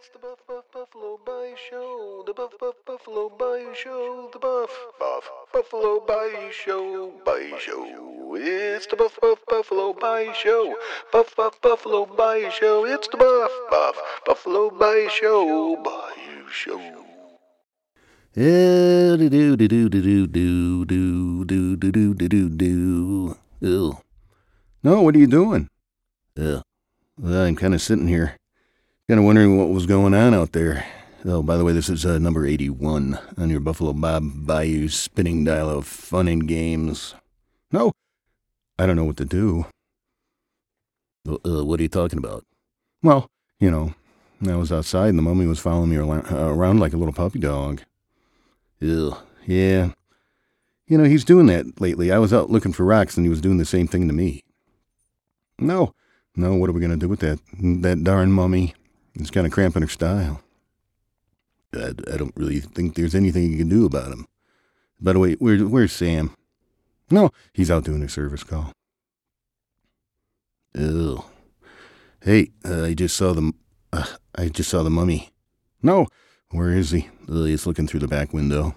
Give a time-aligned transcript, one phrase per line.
[0.00, 2.24] It's the Buff Buff Buffalo Bayou Show.
[2.26, 4.30] The Buff Buff Buffalo Bayou Show.
[4.32, 7.12] The Buff Buff Buffalo Bayou Show.
[7.22, 8.34] Bayou Show.
[8.40, 10.74] It's the Buff Buff Buffalo Bayou Show.
[11.12, 12.86] Buff Buff Buffalo Bayou Show.
[12.86, 15.76] It's the Buff Buff Buffalo Bayou Show.
[15.84, 16.80] Bayou Show.
[18.34, 23.36] do do do do do do do do do do do do do.
[23.60, 23.98] Ew.
[24.82, 25.68] No, what are you doing?
[26.38, 26.62] Uh,
[27.22, 28.36] I'm kind of sitting here,
[29.10, 30.86] kind of wondering what was going on out there.
[31.24, 35.42] Oh, by the way, this is uh, number 81 on your Buffalo Bob Bayou spinning
[35.42, 37.16] dial of fun and games.
[37.72, 37.90] No,
[38.78, 39.66] I don't know what to do.
[41.28, 42.44] Uh, what are you talking about?
[43.02, 43.94] Well, you know,
[44.46, 47.82] I was outside and the mummy was following me around like a little puppy dog.
[48.78, 49.90] Ew, yeah.
[50.86, 52.12] You know, he's doing that lately.
[52.12, 54.44] I was out looking for rocks and he was doing the same thing to me.
[55.58, 55.94] No,
[56.36, 57.40] no, what are we going to do with that?
[57.60, 58.76] That darn mummy.
[59.14, 60.42] It's kind of cramping her style.
[61.74, 64.26] I, I don't really think there's anything you can do about him.
[65.00, 66.34] By the way, where, where's Sam?
[67.10, 68.72] No, he's out doing a service call.
[70.74, 71.24] Ew.
[72.22, 73.52] Hey, uh, I just saw the,
[73.92, 75.30] uh, I just saw the mummy.
[75.82, 76.06] No,
[76.50, 77.08] where is he?
[77.28, 78.74] Uh, he's looking through the back window.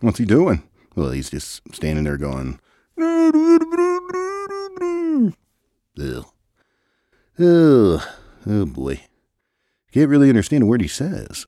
[0.00, 0.62] What's he doing?
[0.94, 2.60] Well, he's just standing there going.
[5.96, 6.24] Ew.
[7.38, 8.14] Oh,
[8.46, 9.00] oh boy.
[9.92, 11.46] Can't really understand a word he says.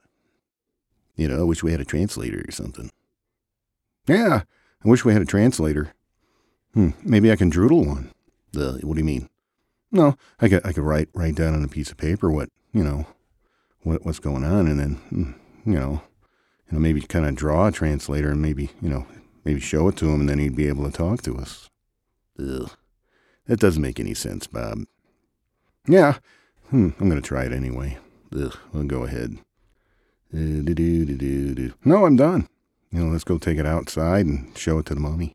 [1.16, 2.90] You know, I wish we had a translator or something.
[4.06, 4.42] Yeah,
[4.84, 5.94] I wish we had a translator.
[6.74, 8.10] Hmm, maybe I can droodle one.
[8.52, 9.28] What do you mean?
[9.90, 12.84] No, I could I could write write down on a piece of paper what you
[12.84, 13.06] know,
[13.82, 15.32] what what's going on, and then hmm,
[15.64, 16.02] you know,
[16.68, 19.06] you know maybe kind of draw a translator and maybe you know
[19.44, 21.70] maybe show it to him, and then he'd be able to talk to us.
[22.38, 22.70] Ugh,
[23.46, 24.80] that doesn't make any sense, Bob.
[25.86, 26.18] Yeah.
[26.70, 27.98] Hmm, I'm going to try it anyway.
[28.34, 29.38] Ugh, I'll go ahead.
[31.84, 32.48] No, I'm done.
[32.90, 35.32] You know, let's go take it outside and show it to the mummy.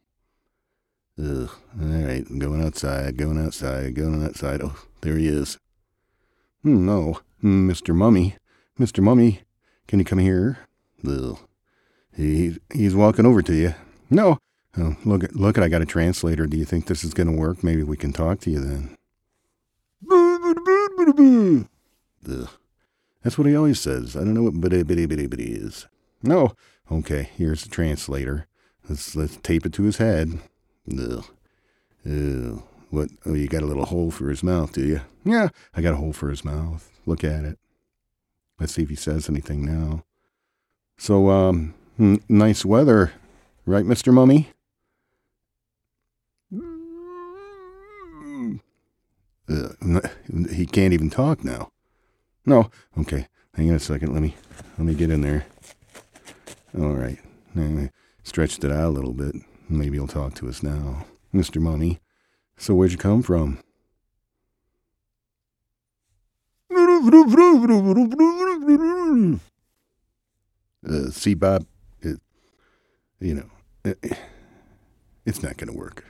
[1.18, 1.50] Ugh.
[1.82, 4.62] All right, I'm going outside, going outside, going outside.
[4.62, 5.58] Oh, there he is.
[6.64, 7.96] Hmm, no, Mr.
[7.96, 8.36] Mummy,
[8.80, 9.02] Mr.
[9.02, 9.42] Mummy,
[9.88, 10.60] can you come here?
[11.08, 11.38] Ugh.
[12.16, 13.76] He, he's walking over to you.
[14.10, 14.38] No.
[14.78, 16.46] Oh, look, look, I got a translator.
[16.46, 17.64] Do you think this is going to work?
[17.64, 18.96] Maybe we can talk to you then.
[22.30, 22.50] Ugh.
[23.24, 24.16] That's what he always says.
[24.16, 25.88] I don't know what bitty bitty bitty bitty is.
[26.24, 26.54] No.
[26.92, 28.48] Okay, here's the translator.
[28.88, 30.40] Let's let's tape it to his head.
[30.92, 31.26] Ugh.
[32.06, 32.64] Ugh.
[32.90, 33.10] What?
[33.26, 35.02] Oh, you got a little hole for his mouth, do you?
[35.24, 36.90] Yeah, I got a hole for his mouth.
[37.06, 37.60] Look at it.
[38.60, 40.04] Let's see if he says anything now.
[40.98, 43.14] So, um, n- nice weather,
[43.66, 44.50] right, Mister Mummy?
[49.48, 49.70] Uh,
[50.52, 51.70] he can't even talk now.
[52.50, 53.28] No, okay.
[53.54, 54.12] Hang on a second.
[54.12, 54.36] Let me
[54.80, 55.46] let me get in there.
[56.76, 57.20] All right.
[58.24, 59.36] Stretched it out a little bit.
[59.70, 62.00] Maybe he'll talk to us now, Mister Mummy.
[62.58, 63.60] So where'd you come from?
[70.88, 71.68] Uh, see, Bob,
[72.02, 72.20] it,
[73.20, 73.50] you know,
[73.86, 74.18] it,
[75.24, 76.04] it's not going to work.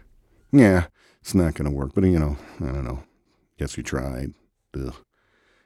[0.54, 0.86] Yeah,
[1.20, 1.92] it's not going to work.
[1.94, 3.04] But you know, I don't know.
[3.58, 4.34] Guess we tried.
[4.74, 4.96] Ugh.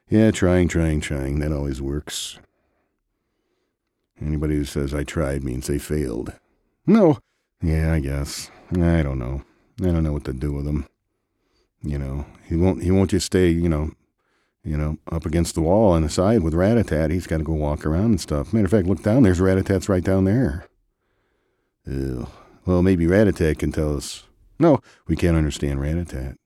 [0.08, 1.38] Yeah, trying, trying, trying.
[1.38, 2.38] That always works.
[4.20, 6.32] Anybody who says I tried means they failed.
[6.86, 7.18] No.
[7.62, 8.50] Yeah, I guess.
[8.72, 9.42] I don't know.
[9.80, 10.86] I don't know what to do with him.
[11.82, 12.82] You know, he won't.
[12.82, 13.48] He won't just stay.
[13.48, 13.90] You know,
[14.62, 17.10] you know, up against the wall on the side with Ratatat.
[17.10, 18.52] He's got to go walk around and stuff.
[18.52, 19.22] Matter of fact, look down.
[19.22, 20.66] There's Ratatat's right down there.
[21.86, 22.26] Ew.
[22.64, 24.24] Well, maybe Ratatat can tell us.
[24.58, 26.36] No, we can't understand Ratatat.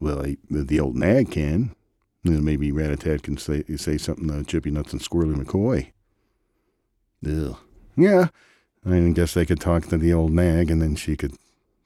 [0.00, 1.74] Well, I, the old nag can.
[2.24, 5.92] Maybe Ratatat can say say something to Chippy Nuts and Squirrely McCoy.
[7.96, 8.28] Yeah,
[8.84, 11.36] I guess they could talk to the old nag, and then she could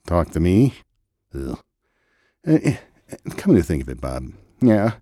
[0.06, 0.75] talk to me.
[1.34, 1.59] Ugh.
[2.47, 2.72] Uh,
[3.37, 4.32] come to think of it, Bob.
[4.60, 4.93] Yeah.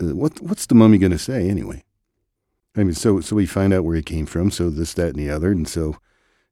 [0.00, 1.84] Uh, what what's the mummy gonna say anyway?
[2.76, 5.18] I mean, so so we find out where he came from, so this, that, and
[5.18, 5.96] the other, and so,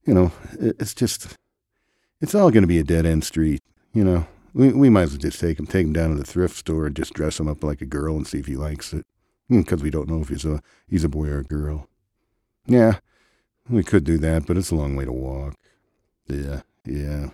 [0.04, 1.38] you know, it's just,
[2.20, 3.62] it's all gonna be a dead end street,
[3.94, 4.26] you know.
[4.52, 6.86] We, we might as well just take him, take him down to the thrift store
[6.86, 9.06] and just dress him up like a girl and see if he likes it.
[9.48, 11.88] Because hmm, we don't know if he's a he's a boy or a girl.
[12.66, 12.98] Yeah,
[13.68, 15.54] we could do that, but it's a long way to walk.
[16.28, 17.30] Yeah, yeah.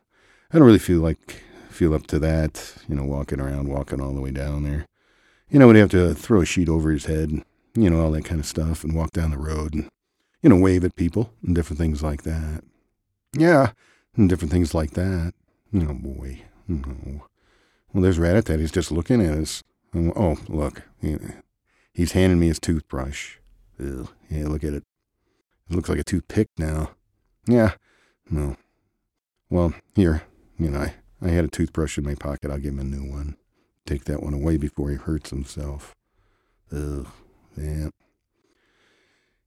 [0.53, 2.75] I don't really feel like feel up to that.
[2.89, 4.87] You know, walking around, walking all the way down there.
[5.51, 8.11] You know, we'd have to throw a sheet over his head, and, you know, all
[8.13, 9.89] that kind of stuff, and walk down the road and
[10.43, 12.63] you know wave at people and different things like that.
[13.33, 13.73] Yeah,
[14.17, 15.35] and different things like that.
[15.75, 16.43] Oh boy.
[16.69, 17.27] No.
[17.93, 18.61] Well, there's Ratatat.
[18.61, 19.63] He's just looking at us.
[19.95, 20.83] Oh, look.
[21.93, 23.37] He's handing me his toothbrush.
[23.81, 24.85] Ugh, yeah, look at it.
[25.71, 26.91] It looks like a toothpick now.
[27.47, 27.73] Yeah,
[28.29, 28.57] no.
[29.49, 30.23] Well, here,
[30.59, 32.51] you know, I, I had a toothbrush in my pocket.
[32.51, 33.37] I'll give him a new one.
[33.87, 35.95] Take that one away before he hurts himself.
[36.73, 37.07] Ugh,
[37.57, 37.89] yeah.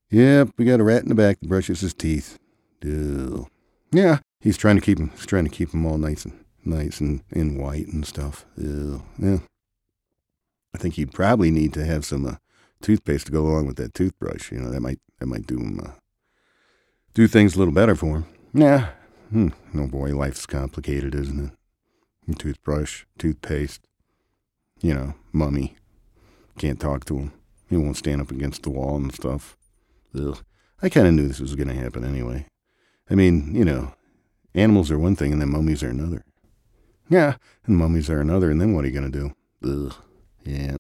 [0.10, 2.40] Yep, we got a rat in the back that brushes his teeth.
[2.84, 3.48] Ugh.
[3.92, 5.12] Yeah, he's trying to keep him.
[5.12, 8.46] He's trying to keep him all nice and nice and in white and stuff.
[8.58, 9.02] Ugh.
[9.18, 9.40] Yeah.
[10.74, 12.36] I think he'd probably need to have some uh,
[12.82, 14.52] toothpaste to go along with that toothbrush.
[14.52, 15.92] You know, that might that might do him uh,
[17.14, 18.26] do things a little better for him.
[18.54, 18.90] Yeah.
[19.32, 19.50] Hmm.
[19.74, 21.52] No boy, life's complicated, isn't
[22.28, 22.38] it?
[22.38, 23.82] Toothbrush, toothpaste.
[24.82, 25.76] You know, mummy.
[26.58, 27.34] Can't talk to him.
[27.70, 29.58] He won't stand up against the wall and stuff.
[30.16, 30.44] Ugh.
[30.82, 32.46] I kind of knew this was going to happen anyway.
[33.10, 33.94] I mean, you know,
[34.54, 36.24] animals are one thing and then mummies are another.
[37.10, 37.36] Yeah,
[37.66, 39.34] and mummies are another, and then what are you going to do?
[39.68, 39.96] Ugh.
[40.46, 40.78] Yeah.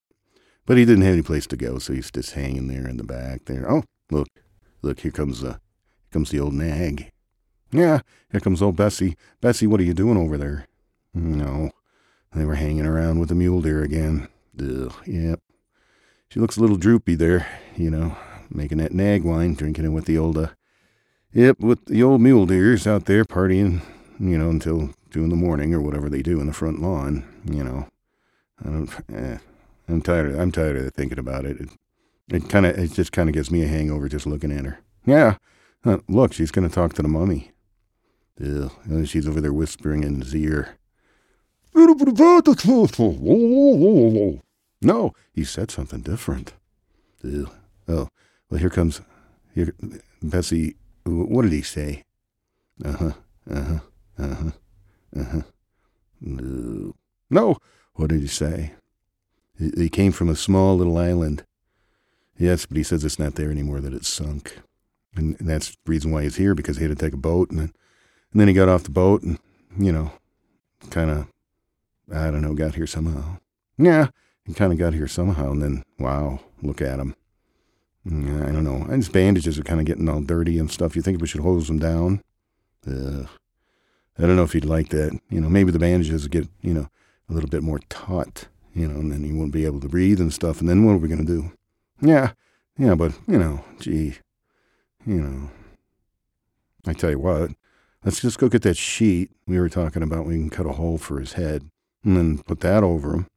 [0.66, 3.04] But he didn't have any place to go, so he's just hanging there in the
[3.04, 3.70] back there.
[3.70, 4.28] Oh, look,
[4.84, 5.60] look, here comes the, here
[6.12, 7.12] comes the old nag.
[7.72, 9.16] Yeah, here comes old Bessie.
[9.42, 10.68] Bessie, what are you doing over there?
[11.14, 11.72] No,
[12.34, 14.28] they were hanging around with the mule deer again.
[14.60, 15.40] Ugh, yep.
[16.30, 18.16] She looks a little droopy there, you know,
[18.52, 20.50] making that nag wine, drinking it with the old, uh,
[21.34, 23.82] yep, with the old mule deers out there partying,
[24.20, 27.24] you know, until two in the morning or whatever they do in the front lawn,
[27.46, 27.88] you know.
[28.64, 29.38] I don't, eh,
[29.88, 30.36] I'm tired.
[30.36, 31.62] I'm tired of thinking about it.
[31.62, 31.70] It,
[32.32, 34.80] it kind of, it just kind of gives me a hangover just looking at her.
[35.06, 35.38] Yeah,
[35.86, 37.52] uh, look, she's going to talk to the mummy.
[38.44, 38.72] Ugh,
[39.06, 40.78] she's over there whispering in his ear.
[44.82, 46.54] No, he said something different.
[47.24, 47.50] Ugh.
[47.88, 48.10] Oh,
[48.50, 49.02] well, here comes,
[49.54, 49.74] here,
[50.22, 50.76] Bessie.
[51.06, 52.04] What did he say?
[52.84, 53.12] Uh huh.
[53.50, 53.80] Uh huh.
[54.20, 54.52] Uh huh.
[55.16, 55.42] Uh huh.
[56.22, 56.96] No.
[57.30, 57.58] No.
[57.94, 58.74] What did he say?
[59.58, 61.44] He came from a small little island.
[62.38, 64.60] Yes, but he says it's not there anymore, that it's sunk.
[65.16, 67.50] And that's the reason why he's here, because he had to take a boat.
[67.50, 67.74] And then,
[68.32, 69.38] and then he got off the boat and,
[69.78, 70.14] you know,
[70.90, 71.28] kind of,
[72.14, 73.40] I don't know, got here somehow.
[73.78, 74.08] Yeah,
[74.46, 75.52] he kind of got here somehow.
[75.52, 77.16] And then, wow, look at him.
[78.06, 78.84] Yeah, I don't know.
[78.84, 80.96] And his bandages are kind of getting all dirty and stuff.
[80.96, 82.22] You think we should hose him down?
[82.88, 83.28] Ugh.
[84.20, 85.18] I don't know if he'd like that.
[85.30, 86.90] You know, maybe the bandages get, you know,
[87.30, 90.22] a little bit more taut you know, and then he won't be able to breathe
[90.22, 90.60] and stuff.
[90.60, 91.52] And then what are we going to do?
[92.02, 92.32] Yeah,
[92.78, 94.16] yeah, but, you know, gee,
[95.06, 95.50] you know,
[96.86, 97.52] I tell you what,
[98.06, 100.26] let's just go get that sheet we were talking about.
[100.26, 101.70] We can cut a hole for his head
[102.04, 103.28] and then put that over him,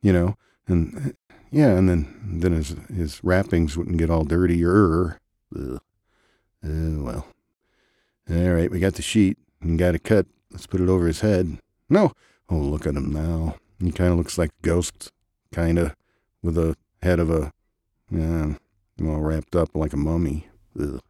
[0.00, 0.36] you know,
[0.66, 1.14] and
[1.50, 5.20] yeah, and then then his his wrappings wouldn't get all dirty or,
[5.54, 5.78] uh,
[6.62, 7.26] well,
[8.30, 10.26] all right, we got the sheet and got it cut.
[10.50, 11.58] Let's put it over his head.
[11.88, 12.12] No,
[12.48, 13.56] oh, look at him now.
[13.78, 15.12] He kind of looks like a ghost,
[15.52, 15.94] kind of,
[16.42, 17.52] with a head of a,
[18.10, 18.54] yeah,
[19.02, 20.48] all wrapped up like a mummy.
[20.80, 21.00] Ugh.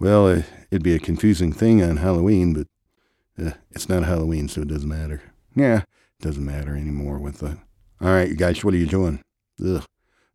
[0.00, 4.62] Well, uh, it'd be a confusing thing on Halloween, but uh, it's not Halloween, so
[4.62, 5.22] it doesn't matter.
[5.54, 7.58] Yeah, it doesn't matter anymore with the.
[8.00, 9.22] All right, you guys, what are you doing?
[9.64, 9.84] Ugh.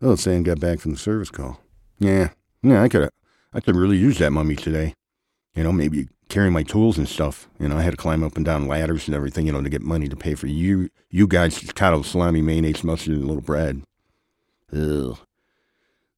[0.02, 1.62] Oh, Sam got back from the service call.
[1.98, 2.30] Yeah,
[2.62, 3.10] yeah, I could,
[3.54, 4.94] I could really use that mummy today.
[5.56, 7.48] You know, maybe carrying my tools and stuff.
[7.60, 9.70] You know, I had to climb up and down ladders and everything, you know, to
[9.70, 13.42] get money to pay for you, you guys' cattle, salami, mayonnaise, mustard, and a little
[13.42, 13.84] bread.
[14.76, 15.20] Ugh.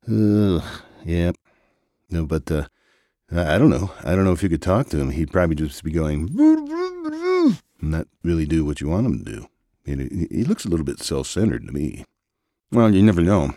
[0.10, 0.64] Ugh.
[1.04, 1.36] Yep.
[2.10, 2.68] No, but, uh,
[3.30, 3.92] I don't know.
[4.04, 5.10] I don't know if you could talk to him.
[5.10, 9.48] He'd probably just be going, and not really do what you want him to do.
[9.84, 12.06] He, looks a little bit self centered to me.
[12.72, 13.56] Well, you never know.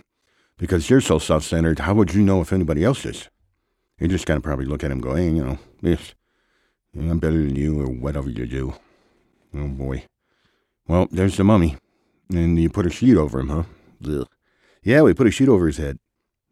[0.57, 3.29] Because you're so self centered, how would you know if anybody else is?
[4.01, 6.15] You just gotta probably look at him going, you know, yes,
[6.99, 8.75] I'm better than you or whatever you do.
[9.55, 10.05] Oh boy.
[10.87, 11.77] Well, there's the mummy.
[12.31, 13.63] And you put a sheet over him, huh?
[14.05, 14.29] Ugh.
[14.83, 15.99] Yeah, we put a sheet over his head.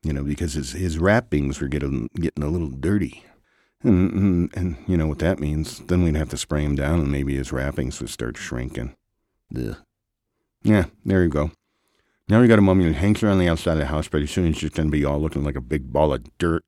[0.03, 3.25] You know, because his, his wrappings were getting, getting a little dirty.
[3.83, 5.81] And, and, and, you know what that means.
[5.81, 8.95] Then we'd have to spray him down and maybe his wrappings would start shrinking.
[9.55, 9.77] Ugh.
[10.63, 11.51] Yeah, there you go.
[12.29, 14.09] Now we got a mummy that hangs around the outside of the house.
[14.09, 16.65] Pretty soon it's just going to be all looking like a big ball of dirt.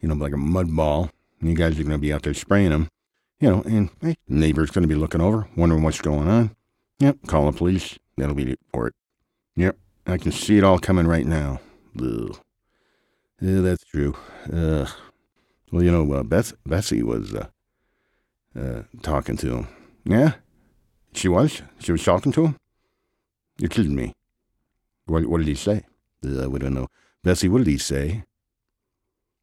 [0.00, 1.10] You know, like a mud ball.
[1.40, 2.88] And you guys are going to be out there spraying them
[3.44, 6.56] you know, and hey, neighbor's going to be looking over, wondering what's going on.
[7.00, 7.98] Yep, call the police.
[8.16, 8.94] That'll be it for it.
[9.54, 11.60] Yep, I can see it all coming right now.
[12.00, 12.40] Ugh.
[13.42, 14.16] Yeah, that's true.
[14.50, 14.88] Ugh.
[15.70, 17.48] Well, you know, uh, Beth, Bessie was uh,
[18.58, 19.68] uh, talking to him.
[20.06, 20.36] Yeah,
[21.12, 21.60] she was.
[21.80, 22.56] She was talking to him.
[23.58, 24.14] You're kidding me.
[25.04, 25.84] What, what did he say?
[26.26, 26.88] Uh, we don't know.
[27.22, 28.24] Bessie, what did he say?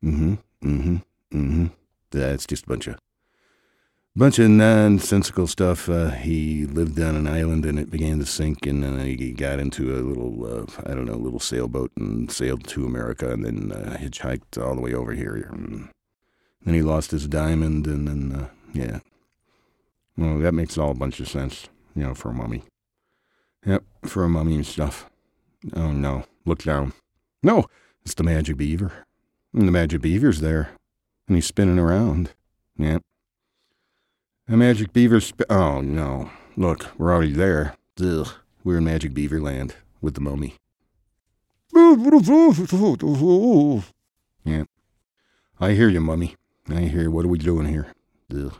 [0.04, 0.34] Mm-hmm.
[0.64, 0.96] Mm-hmm.
[1.38, 1.66] Mm-hmm.
[2.10, 2.98] That's just a bunch of
[4.16, 5.90] bunch of nonsensical stuff.
[5.90, 9.60] Uh, he lived on an island and it began to sink, and then he got
[9.60, 13.72] into a little, uh, I don't know, little sailboat and sailed to America, and then
[13.72, 15.36] uh, hitchhiked all the way over here.
[15.52, 15.90] And
[16.66, 19.00] then he lost his diamond, and then uh, yeah,
[20.18, 22.64] well, that makes all a bunch of sense, you know, for a mummy.
[23.66, 25.10] Yep, for a mummy and stuff.
[25.76, 26.94] Oh no, look down.
[27.44, 27.66] No,
[28.04, 29.06] it's the magic beaver.
[29.54, 30.72] And the magic beaver's there,
[31.28, 32.32] and he's spinning around.
[32.78, 33.04] Yep.
[34.52, 36.30] A magic beaver sp- Oh, no.
[36.58, 37.78] Look, we're already there.
[38.02, 38.28] Ugh.
[38.66, 40.56] We're in Magic Beaver Land with the mummy.
[44.44, 44.66] Yeah.
[45.58, 46.36] I hear you, mummy.
[46.68, 47.10] I hear.
[47.10, 47.94] What are we doing here?
[48.30, 48.54] Ugh.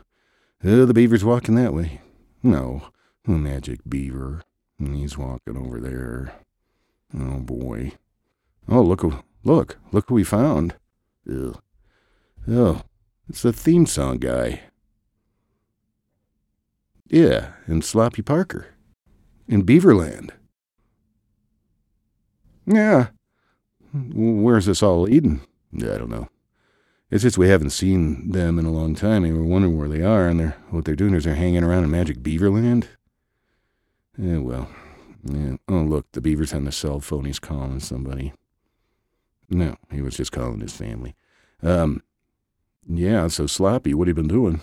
[0.64, 2.00] Uh, the beaver's walking that way.
[2.42, 2.84] No.
[3.26, 4.40] Magic beaver.
[4.78, 6.32] He's walking over there.
[7.14, 7.92] Oh, boy.
[8.66, 9.04] Oh, look.
[9.44, 9.76] Look.
[9.92, 10.74] Look who we found.
[11.30, 11.60] Ugh.
[12.48, 12.80] Oh,
[13.28, 14.62] it's the theme song guy.
[17.12, 18.68] Yeah, in Sloppy Parker.
[19.46, 20.30] In Beaverland.
[22.66, 23.08] Yeah.
[23.92, 25.42] Where's this all leading?
[25.76, 26.28] I don't know.
[27.10, 30.00] It's just we haven't seen them in a long time, and we're wondering where they
[30.00, 32.86] are, and they're what they're doing is they're hanging around in Magic Beaverland.
[34.16, 34.70] Yeah, well.
[35.22, 35.56] Yeah.
[35.68, 37.26] Oh, look, the beaver's on the cell phone.
[37.26, 38.32] He's calling somebody.
[39.50, 41.14] No, he was just calling his family.
[41.62, 42.02] Um,
[42.88, 44.62] yeah, so Sloppy, what have you been doing?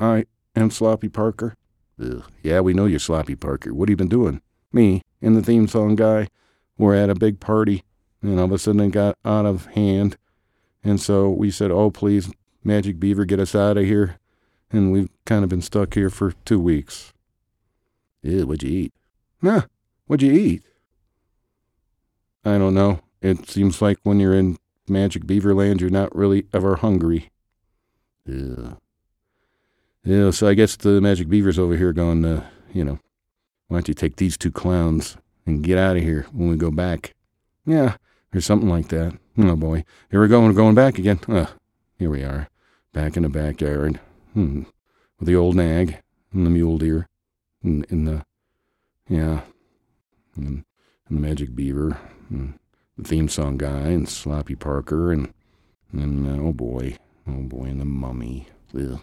[0.00, 1.56] I and Sloppy Parker.
[2.00, 2.24] Ugh.
[2.42, 3.74] Yeah, we know you're Sloppy Parker.
[3.74, 4.40] What have you been doing?
[4.72, 6.28] Me and the theme song guy
[6.78, 7.84] were at a big party,
[8.22, 10.16] and all of a sudden it got out of hand.
[10.82, 12.32] And so we said, oh, please,
[12.64, 14.18] Magic Beaver, get us out of here.
[14.70, 17.12] And we've kind of been stuck here for two weeks.
[18.22, 18.94] Ew, what'd you eat?
[19.42, 19.62] Nah,
[20.06, 20.62] what'd you eat?
[22.44, 23.00] I don't know.
[23.20, 24.56] It seems like when you're in
[24.88, 27.30] Magic Beaver Land, you're not really ever hungry.
[30.04, 30.16] Yeah.
[30.16, 32.98] Yeah, so I guess the Magic Beaver's over here going, uh, you know,
[33.68, 35.16] why don't you take these two clowns
[35.46, 37.14] and get out of here when we go back?
[37.64, 37.96] Yeah,
[38.34, 39.16] or something like that.
[39.38, 41.20] Oh boy, here we go, we're going back again.
[41.28, 41.46] Uh,
[41.98, 42.48] here we are,
[42.92, 44.00] back in the backyard,
[44.34, 44.64] hmm,
[45.18, 45.98] with the old nag
[46.32, 47.06] and the mule deer,
[47.62, 48.24] and, and the,
[49.08, 49.42] yeah,
[50.36, 50.64] and,
[51.08, 51.96] and the Magic Beaver,
[52.28, 52.58] and
[52.98, 55.32] the theme song guy, and Sloppy Parker, and,
[55.92, 56.96] and uh, oh boy,
[57.28, 58.48] oh boy, and the mummy.
[58.76, 59.00] Ugh.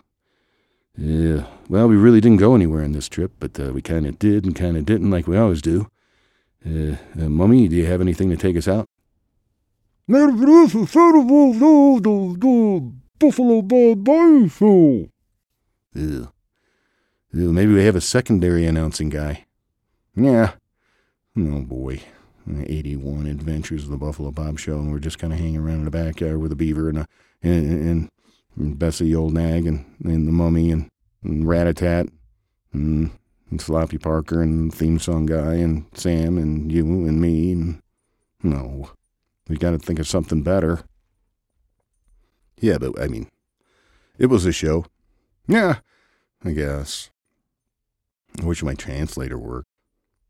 [0.98, 4.20] Yeah, well, we really didn't go anywhere on this trip, but uh, we kind of
[4.20, 5.88] did and kind of didn't, like we always do.
[6.66, 8.86] Uh, uh, Mummy, do you have anything to take us out?
[13.20, 15.10] Buffalo Bob Show.
[15.94, 16.32] Ew.
[17.32, 19.46] Ew, maybe we have a secondary announcing guy.
[20.16, 20.54] Yeah.
[21.38, 22.02] Oh boy.
[22.50, 25.86] 81 Adventures of the Buffalo Bob Show, and we're just kind of hanging around in
[25.86, 27.08] the backyard with a beaver and a
[27.44, 28.10] and, and
[28.56, 30.90] and Bessie Old Nag and, and the Mummy and,
[31.24, 32.10] and Ratatat
[32.74, 33.12] and,
[33.50, 37.52] and Sloppy Parker and Theme Song Guy and Sam and you and me.
[37.52, 37.82] And,
[38.44, 38.92] no,
[39.48, 40.82] we got to think of something better.
[42.60, 43.28] Yeah, but I mean,
[44.18, 44.86] it was a show.
[45.48, 45.80] Yeah,
[46.44, 47.10] I guess.
[48.40, 49.68] I wish my translator worked.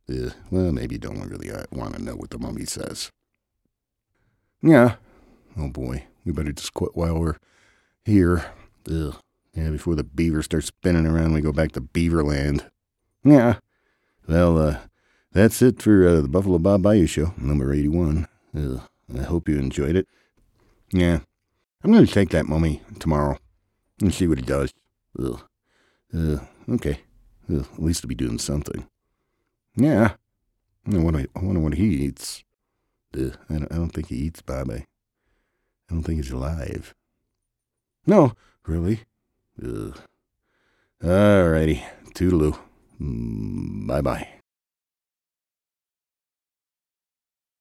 [0.09, 3.11] Uh, well, maybe you don't really uh, want to know what the mummy says.
[4.61, 4.95] Yeah.
[5.57, 7.37] Oh boy, we better just quit while we're
[8.09, 8.45] here.
[8.89, 9.15] Ugh.
[9.53, 12.69] Yeah, before the beaver starts spinning around, we go back to Beaverland.
[13.23, 13.57] Yeah.
[14.27, 14.77] Well, uh,
[15.31, 18.27] that's it for uh, the Buffalo Bob Bayou Show, number 81.
[18.55, 18.81] Ugh.
[19.17, 20.07] I hope you enjoyed it.
[20.91, 21.19] Yeah.
[21.83, 23.37] I'm going to take that mummy tomorrow
[24.01, 24.73] and see what he does.
[25.17, 25.41] Ugh.
[26.13, 26.37] Uh,
[26.69, 26.99] okay.
[27.49, 27.67] Ugh.
[27.73, 28.87] At least he'll be doing something.
[29.75, 30.13] Yeah.
[30.91, 32.43] I wonder, I wonder what he eats.
[33.17, 33.37] Ugh.
[33.49, 34.85] I, don't, I don't think he eats Bobby.
[35.89, 36.93] I don't think he's alive.
[38.05, 38.33] No,
[38.65, 39.01] really?
[39.63, 39.97] Ugh.
[41.03, 41.83] All righty.
[42.13, 42.57] Toodaloo.
[42.99, 44.38] Mm, bye bye.